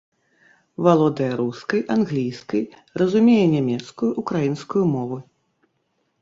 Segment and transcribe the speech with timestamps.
[0.85, 2.63] Валодае рускай, англійскай,
[3.03, 5.21] разумее нямецкую, украінскую мовы.